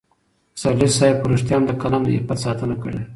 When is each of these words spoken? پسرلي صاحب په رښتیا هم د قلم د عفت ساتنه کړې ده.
پسرلي 0.53 0.87
صاحب 0.97 1.17
په 1.21 1.27
رښتیا 1.31 1.55
هم 1.57 1.63
د 1.67 1.71
قلم 1.81 2.01
د 2.05 2.09
عفت 2.17 2.37
ساتنه 2.45 2.75
کړې 2.81 2.93
ده. 2.99 3.03